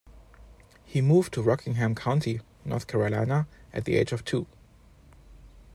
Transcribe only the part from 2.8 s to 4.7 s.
Carolina at the age of two.